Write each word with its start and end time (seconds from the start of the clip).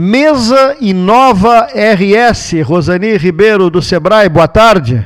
Mesa 0.00 0.76
Inova 0.80 1.66
RS, 1.74 2.62
Rosani 2.64 3.16
Ribeiro 3.16 3.68
do 3.68 3.82
Sebrae, 3.82 4.28
boa 4.28 4.46
tarde. 4.46 5.04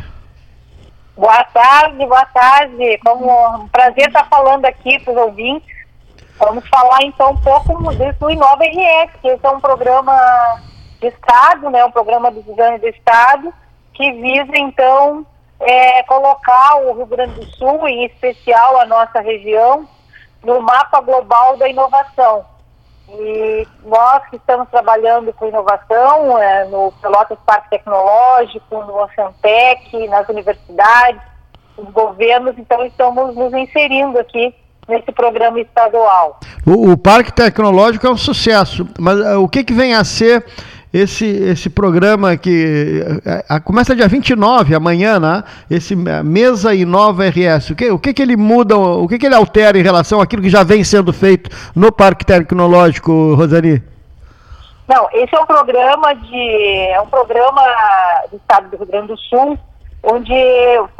Boa 1.16 1.42
tarde, 1.44 1.96
boa 1.96 2.26
tarde. 2.26 2.98
Como 3.02 3.56
um 3.56 3.68
prazer 3.68 4.08
estar 4.08 4.28
falando 4.28 4.66
aqui 4.66 5.00
para 5.00 5.14
os 5.14 5.18
ouvintes. 5.18 5.74
Vamos 6.38 6.68
falar 6.68 6.98
então 7.04 7.30
um 7.30 7.36
pouco 7.38 7.72
do 7.72 8.30
Inova 8.30 8.64
RS, 8.64 9.12
que 9.22 9.28
esse 9.28 9.46
é 9.46 9.48
um 9.48 9.60
programa 9.60 10.60
de 11.00 11.06
Estado, 11.06 11.70
né, 11.70 11.82
um 11.86 11.90
programa 11.90 12.30
do 12.30 12.42
governo 12.42 12.78
do 12.78 12.88
Estado, 12.88 13.50
que 13.94 14.12
visa 14.12 14.52
então 14.58 15.24
é, 15.60 16.02
colocar 16.02 16.76
o 16.82 16.92
Rio 16.92 17.06
Grande 17.06 17.40
do 17.40 17.46
Sul, 17.56 17.88
em 17.88 18.04
especial 18.04 18.78
a 18.78 18.84
nossa 18.84 19.22
região, 19.22 19.88
no 20.44 20.60
mapa 20.60 21.00
global 21.00 21.56
da 21.56 21.66
inovação. 21.66 22.51
E 23.14 23.66
nós 23.84 24.22
que 24.30 24.36
estamos 24.36 24.68
trabalhando 24.70 25.32
com 25.34 25.46
inovação 25.46 26.38
é, 26.38 26.64
no 26.66 26.92
Pelotas 27.02 27.38
Parque 27.44 27.70
Tecnológico, 27.70 28.82
no 28.84 29.02
Oceantec, 29.02 30.08
nas 30.08 30.28
universidades, 30.28 31.20
os 31.76 31.90
governos, 31.90 32.56
então 32.58 32.84
estamos 32.84 33.34
nos 33.34 33.52
inserindo 33.52 34.18
aqui 34.18 34.54
nesse 34.88 35.12
programa 35.12 35.60
estadual. 35.60 36.40
O, 36.66 36.92
o 36.92 36.96
Parque 36.96 37.32
Tecnológico 37.32 38.06
é 38.06 38.10
um 38.10 38.16
sucesso, 38.16 38.88
mas 38.98 39.18
uh, 39.18 39.42
o 39.42 39.48
que, 39.48 39.62
que 39.62 39.72
vem 39.72 39.94
a 39.94 40.04
ser 40.04 40.44
esse, 40.92 41.26
esse 41.26 41.70
programa 41.70 42.36
que 42.36 43.02
a, 43.48 43.56
a, 43.56 43.60
começa 43.60 43.96
dia 43.96 44.06
29, 44.06 44.74
amanhã, 44.74 45.18
né? 45.18 45.42
Esse 45.70 45.96
Mesa 45.96 46.74
Inova 46.74 47.24
RS. 47.28 47.70
O 47.70 47.76
que, 47.76 47.90
o 47.90 47.98
que, 47.98 48.12
que 48.12 48.20
ele 48.20 48.36
muda, 48.36 48.76
o 48.76 49.08
que, 49.08 49.18
que 49.18 49.26
ele 49.26 49.34
altera 49.34 49.78
em 49.78 49.82
relação 49.82 50.20
àquilo 50.20 50.42
que 50.42 50.50
já 50.50 50.62
vem 50.62 50.84
sendo 50.84 51.12
feito 51.12 51.48
no 51.74 51.90
Parque 51.90 52.26
Tecnológico, 52.26 53.34
Rosani? 53.34 53.82
Não, 54.86 55.08
esse 55.12 55.34
é 55.34 55.40
um 55.40 55.46
programa 55.46 56.14
de. 56.14 56.88
é 56.90 57.00
um 57.00 57.06
programa 57.06 57.62
do 58.30 58.36
estado 58.36 58.68
do 58.68 58.76
Rio 58.76 58.86
Grande 58.86 59.06
do 59.06 59.16
Sul, 59.16 59.58
onde 60.02 60.34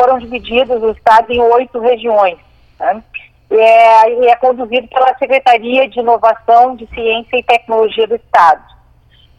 foram 0.00 0.18
divididos 0.18 0.82
o 0.82 0.90
estado 0.90 1.30
em 1.30 1.40
oito 1.40 1.78
regiões. 1.80 2.38
Né? 2.80 3.02
E 3.50 3.56
é, 3.56 4.22
e 4.22 4.26
é 4.28 4.36
conduzido 4.36 4.88
pela 4.88 5.14
Secretaria 5.18 5.86
de 5.86 6.00
Inovação 6.00 6.74
de 6.76 6.86
Ciência 6.94 7.36
e 7.36 7.42
Tecnologia 7.42 8.06
do 8.06 8.14
Estado. 8.14 8.62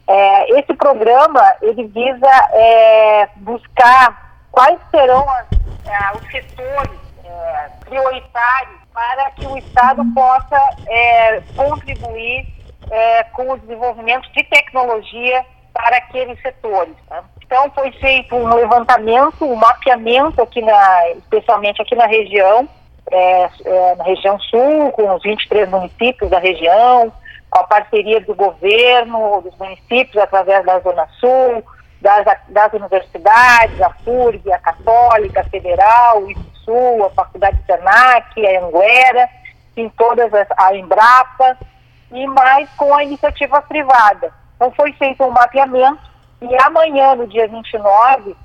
É, 0.08 0.59
esse 0.59 0.73
programa 0.73 1.56
ele 1.62 1.88
visa 1.88 2.50
é, 2.52 3.30
buscar 3.38 4.38
quais 4.52 4.78
serão 4.92 5.26
as, 5.30 5.45
é, 5.86 6.18
os 6.18 6.32
setores 6.32 7.00
é, 7.23 7.70
prioritários 7.86 8.80
para 8.94 9.32
que 9.32 9.48
o 9.48 9.58
Estado 9.58 10.04
possa 10.14 10.70
é, 10.88 11.42
contribuir 11.56 12.45
é, 12.92 13.23
com 13.23 13.50
o 13.50 13.58
desenvolvimento 13.58 14.30
de 14.34 14.44
tecnologia 14.44 15.45
para 15.73 15.98
aqueles 15.98 16.40
setores. 16.42 16.95
Tá? 17.08 17.23
Então 17.42 17.72
foi 17.73 17.92
feito 17.94 18.36
um 18.36 18.54
levantamento, 18.54 19.45
um 19.45 19.56
mapeamento 19.56 20.42
aqui 20.42 20.62
na, 20.62 21.10
especialmente 21.12 21.82
aqui 21.82 21.95
na 21.95 22.06
região, 22.06 22.67
na 23.98 24.04
região 24.04 24.40
sul, 24.40 24.92
com 24.92 25.14
os 25.14 25.22
23 25.22 25.70
municípios 25.70 26.30
da 26.32 26.40
região, 26.40 27.12
com 27.54 27.59
a 27.59 27.64
parceria 27.66 28.20
do 28.20 28.34
governo, 28.34 29.42
dos 29.42 29.56
municípios, 29.59 30.18
através 30.18 30.66
da 30.66 30.80
Zona 30.80 31.08
Sul, 31.20 31.64
das, 32.02 32.26
das 32.50 32.73
universidades, 32.73 33.80
a 33.80 33.92
FURG, 34.04 34.52
a 34.52 34.58
Católica, 34.58 35.42
a 35.42 35.44
Federal, 35.44 36.23
o 36.23 36.34
Sul, 36.66 37.06
a 37.06 37.12
Faculdade 37.12 37.60
Senac, 37.68 38.44
a 38.44 38.60
Anguera, 38.60 39.30
em 39.78 39.88
todas 39.90 40.34
as, 40.34 40.48
a 40.58 40.76
Embrapa, 40.76 41.56
e 42.12 42.26
mais 42.26 42.68
com 42.72 42.92
a 42.92 43.04
iniciativa 43.04 43.62
privada. 43.62 44.34
Então 44.56 44.72
foi 44.72 44.92
feito 44.94 45.23
um 45.23 45.30
mapeamento 45.30 46.02
e 46.42 46.56
amanhã, 46.64 47.14
no 47.14 47.28
dia 47.28 47.48
29, 47.48 48.36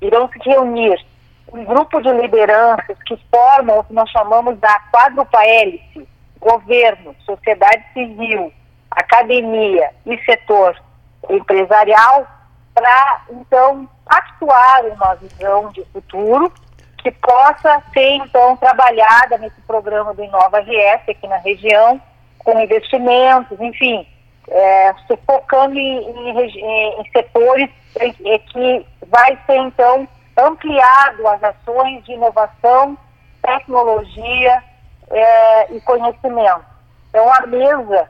irão 0.00 0.28
se 0.28 0.38
reunir 0.48 1.04
um 1.52 1.64
grupo 1.64 2.00
de 2.00 2.12
lideranças 2.12 2.96
que 3.06 3.18
formam 3.28 3.80
o 3.80 3.84
que 3.84 3.92
nós 3.92 4.08
chamamos 4.10 4.56
da 4.58 4.80
quadrupa 4.92 5.44
hélice, 5.44 6.06
governo, 6.46 7.14
sociedade 7.24 7.84
civil, 7.92 8.52
academia 8.90 9.90
e 10.06 10.16
setor 10.24 10.80
empresarial 11.28 12.24
para, 12.72 13.22
então, 13.30 13.88
atuar 14.06 14.84
uma 14.84 15.16
visão 15.16 15.70
de 15.72 15.84
futuro 15.86 16.52
que 16.98 17.10
possa 17.10 17.82
ser, 17.92 18.10
então, 18.16 18.56
trabalhada 18.56 19.38
nesse 19.38 19.60
programa 19.62 20.14
do 20.14 20.22
Inova 20.22 20.60
RS 20.60 21.08
aqui 21.08 21.26
na 21.26 21.38
região, 21.38 22.00
com 22.38 22.60
investimentos, 22.60 23.58
enfim, 23.60 24.06
é, 24.48 24.94
em, 25.74 26.30
em, 26.30 27.00
em 27.00 27.10
setores 27.10 27.70
que 28.52 28.86
vai 29.08 29.36
ser, 29.46 29.56
então, 29.56 30.06
ampliado 30.38 31.26
as 31.26 31.42
ações 31.42 32.04
de 32.04 32.12
inovação, 32.12 32.96
tecnologia, 33.42 34.62
é, 35.10 35.74
e 35.74 35.80
conhecimento. 35.80 36.64
Então, 37.08 37.32
a 37.32 37.46
mesa 37.46 38.08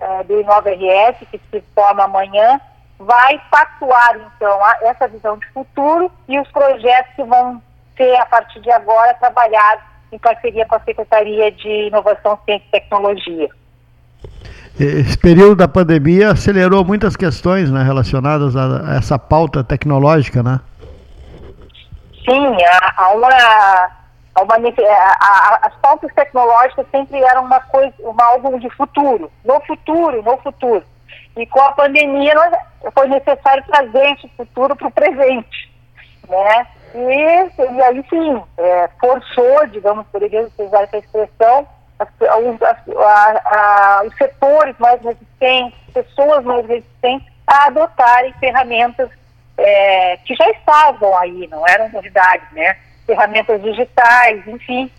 é, 0.00 0.24
do 0.24 0.40
Inova 0.40 0.70
RS, 0.70 1.18
que 1.30 1.40
se 1.50 1.64
forma 1.74 2.04
amanhã, 2.04 2.60
vai 2.98 3.40
pactuar, 3.50 4.20
então, 4.36 4.64
a, 4.64 4.78
essa 4.82 5.08
visão 5.08 5.38
de 5.38 5.46
futuro 5.48 6.10
e 6.28 6.38
os 6.38 6.48
projetos 6.48 7.14
que 7.14 7.24
vão 7.24 7.62
ser, 7.96 8.14
a 8.16 8.26
partir 8.26 8.60
de 8.60 8.70
agora, 8.70 9.14
trabalhados 9.14 9.84
em 10.10 10.18
parceria 10.18 10.66
com 10.66 10.76
a 10.76 10.80
Secretaria 10.80 11.50
de 11.52 11.86
Inovação, 11.88 12.38
Ciência 12.44 12.66
e 12.66 12.70
Tecnologia. 12.70 13.48
Esse 14.78 15.18
período 15.18 15.56
da 15.56 15.68
pandemia 15.68 16.30
acelerou 16.30 16.84
muitas 16.84 17.14
questões 17.16 17.70
né, 17.70 17.82
relacionadas 17.82 18.56
a, 18.56 18.96
essa 18.96 19.18
pauta 19.18 19.62
tecnológica, 19.62 20.42
né? 20.42 20.60
Sim, 22.24 22.56
há, 22.64 22.94
há 22.96 23.08
uma 23.10 23.90
as 24.34 25.74
pautas 25.76 26.12
tecnológicas 26.14 26.86
sempre 26.90 27.22
eram 27.22 27.44
uma 27.44 27.60
coisa, 27.60 27.94
uma, 28.00 28.24
algo 28.24 28.58
de 28.58 28.70
futuro, 28.70 29.30
no 29.44 29.60
futuro, 29.60 30.22
no 30.22 30.36
futuro. 30.38 30.84
E 31.36 31.46
com 31.46 31.60
a 31.60 31.72
pandemia 31.72 32.34
foi 32.94 33.08
necessário 33.08 33.64
trazer 33.66 34.12
esse 34.12 34.28
futuro 34.36 34.74
para 34.76 34.88
o 34.88 34.92
presente, 34.92 35.70
né? 36.28 36.66
E, 36.94 37.62
e 37.62 37.82
aí 37.82 38.04
sim, 38.08 38.42
é, 38.58 38.88
forçou, 39.00 39.66
digamos, 39.68 40.06
poderíamos 40.08 40.52
usar 40.58 40.82
essa 40.82 40.98
expressão, 40.98 41.66
as, 41.98 42.08
as, 42.20 44.06
os 44.06 44.16
setores 44.16 44.74
mais 44.78 45.00
resistentes, 45.02 45.78
pessoas 45.92 46.44
mais 46.44 46.66
resistentes 46.66 47.32
a 47.46 47.66
adotarem 47.66 48.32
ferramentas 48.34 49.10
é, 49.56 50.16
que 50.18 50.34
já 50.34 50.48
estavam 50.50 51.16
aí, 51.18 51.46
não 51.48 51.66
eram 51.66 51.88
novidades, 51.90 52.50
né? 52.52 52.76
Ferramentas 53.06 53.62
digitais, 53.62 54.46
enfim. 54.46 54.90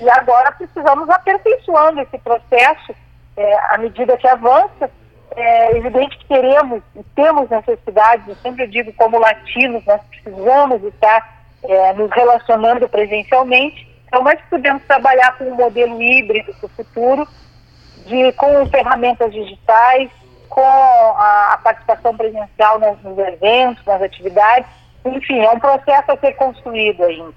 E 0.00 0.10
agora 0.10 0.52
precisamos 0.52 1.08
aperfeiçoando 1.08 2.00
esse 2.00 2.18
processo 2.18 2.94
é, 3.36 3.74
à 3.74 3.78
medida 3.78 4.16
que 4.16 4.28
avança. 4.28 4.90
É 5.36 5.76
evidente 5.76 6.16
que 6.18 6.26
teremos 6.26 6.82
e 6.96 7.02
temos 7.14 7.48
necessidades, 7.50 8.26
eu 8.26 8.34
sempre 8.36 8.66
digo 8.66 8.92
como 8.94 9.18
latinos, 9.18 9.84
nós 9.84 10.00
precisamos 10.10 10.82
estar 10.84 11.44
é, 11.62 11.92
nos 11.92 12.10
relacionando 12.10 12.88
presencialmente, 12.88 13.86
então 14.06 14.22
nós 14.22 14.38
podemos 14.48 14.82
trabalhar 14.84 15.36
com 15.36 15.44
um 15.44 15.54
modelo 15.54 16.00
híbrido 16.00 16.52
para 16.54 16.66
o 16.66 16.68
futuro, 16.70 17.28
de, 18.06 18.32
com 18.32 18.66
ferramentas 18.66 19.30
digitais, 19.30 20.10
com 20.48 20.64
a, 20.64 21.52
a 21.52 21.58
participação 21.58 22.16
presencial 22.16 22.80
nos, 22.80 23.00
nos 23.02 23.18
eventos, 23.18 23.84
nas 23.84 24.00
atividades, 24.00 24.68
enfim, 25.04 25.40
é 25.40 25.50
um 25.50 25.60
processo 25.60 26.10
a 26.10 26.16
ser 26.16 26.32
construído 26.32 27.04
ainda. 27.04 27.34